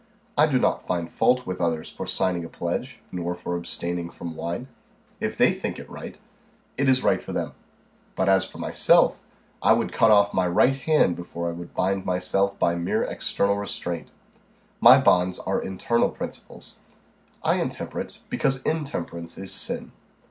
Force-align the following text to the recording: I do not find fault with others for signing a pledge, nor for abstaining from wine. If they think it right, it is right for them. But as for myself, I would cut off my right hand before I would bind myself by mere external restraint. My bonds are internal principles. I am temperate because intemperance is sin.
I 0.35 0.47
do 0.47 0.57
not 0.57 0.87
find 0.87 1.11
fault 1.11 1.45
with 1.45 1.61
others 1.61 1.91
for 1.91 2.07
signing 2.07 2.43
a 2.43 2.49
pledge, 2.49 3.03
nor 3.11 3.35
for 3.35 3.55
abstaining 3.55 4.09
from 4.09 4.35
wine. 4.35 4.67
If 5.19 5.37
they 5.37 5.53
think 5.53 5.77
it 5.77 5.87
right, 5.87 6.17
it 6.75 6.89
is 6.89 7.03
right 7.03 7.21
for 7.21 7.33
them. 7.33 7.51
But 8.15 8.27
as 8.27 8.43
for 8.43 8.57
myself, 8.57 9.21
I 9.61 9.73
would 9.73 9.93
cut 9.93 10.09
off 10.09 10.33
my 10.33 10.47
right 10.47 10.75
hand 10.75 11.15
before 11.15 11.49
I 11.49 11.53
would 11.53 11.75
bind 11.75 12.03
myself 12.03 12.57
by 12.57 12.73
mere 12.73 13.03
external 13.03 13.57
restraint. 13.57 14.07
My 14.79 14.99
bonds 14.99 15.37
are 15.37 15.61
internal 15.61 16.09
principles. 16.09 16.77
I 17.43 17.57
am 17.61 17.69
temperate 17.69 18.17
because 18.27 18.63
intemperance 18.63 19.37
is 19.37 19.51
sin. 19.53 19.91